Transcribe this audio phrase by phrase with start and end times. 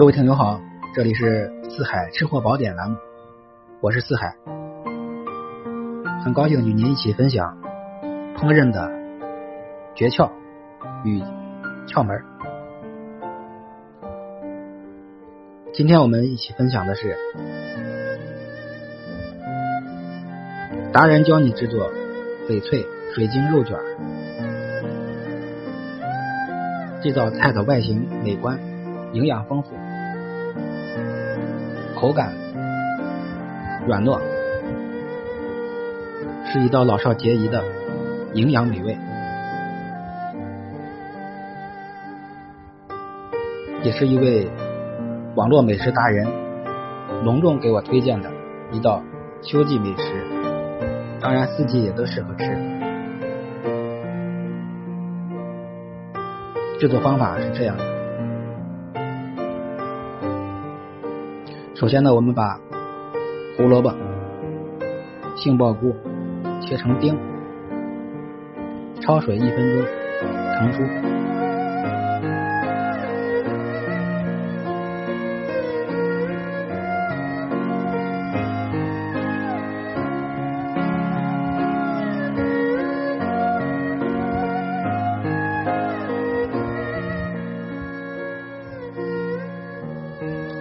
[0.00, 0.58] 各位听友好，
[0.94, 2.96] 这里是四海吃货宝典栏目，
[3.82, 4.34] 我是四海，
[6.24, 7.58] 很高兴与您一起分享
[8.34, 8.90] 烹饪的
[9.94, 10.30] 诀窍
[11.04, 11.22] 与
[11.86, 12.18] 窍门。
[15.74, 17.14] 今天我们一起分享的是
[20.94, 21.92] 达人教你制作
[22.48, 23.78] 翡翠水晶肉卷。
[27.02, 28.58] 这道菜的外形美观，
[29.12, 29.74] 营养丰富，
[32.00, 32.32] 口感
[33.86, 34.18] 软糯，
[36.46, 37.62] 是一道老少皆宜的
[38.32, 38.96] 营养美味，
[43.82, 44.48] 也是一位
[45.34, 46.26] 网络美食达人
[47.22, 48.30] 隆重给我推荐的
[48.72, 49.02] 一道
[49.42, 50.04] 秋季美食，
[51.20, 52.46] 当然四季也都适合吃。
[56.78, 57.84] 制作方法是这样的：
[61.80, 62.60] 首先呢，我们把
[63.56, 63.90] 胡萝卜、
[65.34, 65.96] 杏鲍菇
[66.60, 67.18] 切成丁，
[69.00, 69.86] 焯水一分钟，
[70.58, 70.82] 盛出。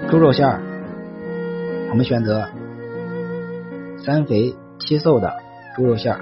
[0.10, 0.62] 猪肉馅儿，
[1.90, 2.48] 我们选择
[4.06, 5.42] 三肥七瘦的
[5.76, 6.20] 猪肉馅儿，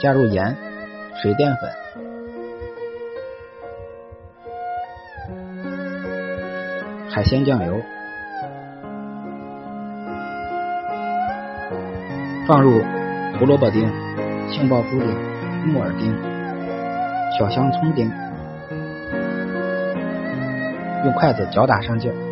[0.00, 0.56] 加入盐、
[1.22, 1.70] 水淀粉、
[7.08, 7.80] 海鲜酱油，
[12.46, 12.82] 放入
[13.38, 13.88] 胡萝卜丁、
[14.50, 15.08] 杏鲍菇丁、
[15.72, 16.12] 木耳丁、
[17.38, 18.10] 小香葱丁，
[21.04, 22.23] 用筷子搅打上劲儿。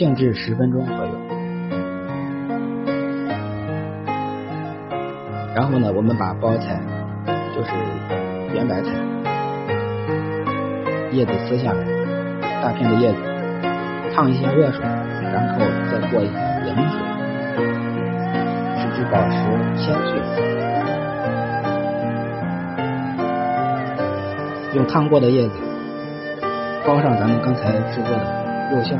[0.00, 1.12] 静置十分钟左右，
[5.54, 6.80] 然后呢，我们把包菜，
[7.54, 7.70] 就是
[8.54, 8.88] 圆白菜，
[11.12, 11.84] 叶子撕下来，
[12.62, 13.18] 大片的叶子，
[14.14, 14.82] 烫一些热水，
[15.34, 15.58] 然后
[15.92, 16.98] 再过一下冷水，
[18.78, 19.36] 使之保持
[19.76, 20.18] 鲜脆。
[24.72, 25.52] 用烫过的叶子
[26.86, 28.98] 包上咱们刚才制作的肉馅。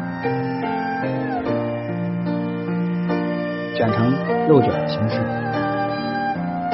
[3.80, 4.12] 卷成
[4.46, 5.16] 肉卷形式，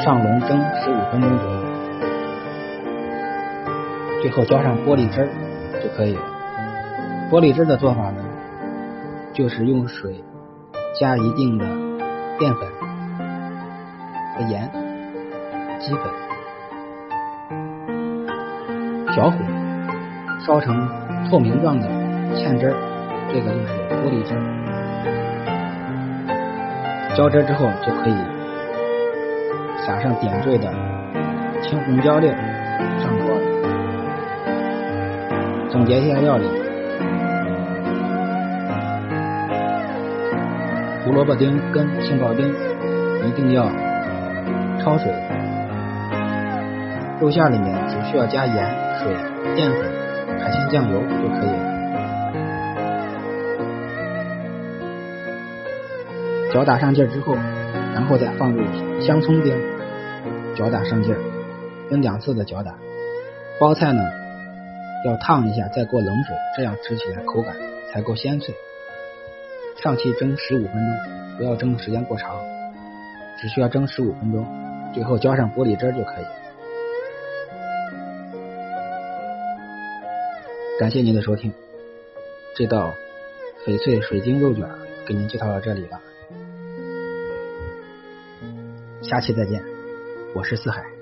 [0.03, 1.61] 上笼蒸十五分钟左右，
[4.22, 5.31] 最后浇上玻璃汁
[5.81, 6.22] 就可以了。
[7.31, 8.25] 玻璃汁的做法呢，
[9.33, 10.21] 就是用水
[10.99, 11.65] 加一定的
[12.41, 12.69] 淀粉
[14.34, 14.69] 和盐、
[15.78, 16.03] 鸡粉，
[19.15, 19.37] 小火
[20.44, 20.88] 烧成
[21.31, 21.87] 透明状的
[22.34, 22.75] 芡汁，
[23.33, 24.66] 这个就是玻璃汁。
[27.16, 28.15] 浇汁之后，就可以
[29.87, 30.71] 撒上点缀的
[31.62, 33.34] 青红椒粒上锅。
[35.71, 36.44] 总结一下料理：
[41.06, 42.55] 胡萝卜丁跟杏鲍丁
[43.26, 43.65] 一定要
[44.78, 45.10] 焯水，
[47.19, 48.55] 肉馅里面只需要加盐、
[49.03, 49.16] 水、
[49.55, 49.81] 淀粉、
[50.38, 51.75] 海鲜酱油就可以了。
[56.56, 57.34] 搅打上劲之后，
[57.93, 58.65] 然后再放入
[58.99, 59.55] 香葱丁，
[60.55, 61.15] 搅打上劲，
[61.91, 62.75] 分两次的搅打。
[63.61, 64.03] 包菜呢
[65.05, 67.55] 要烫一下，再过冷水，这样吃起来口感
[67.93, 68.55] 才够鲜脆。
[69.83, 72.34] 上气蒸十五分钟，不要蒸的时间过长，
[73.38, 74.47] 只需要蒸十五分钟。
[74.94, 76.25] 最后浇上玻璃汁就可以。
[80.81, 81.53] 感谢您的收听，
[82.56, 82.94] 这道
[83.67, 84.67] 翡翠水晶肉卷
[85.06, 86.00] 给您介绍到这里了。
[89.08, 89.62] 下期再见，
[90.35, 90.95] 我是四海。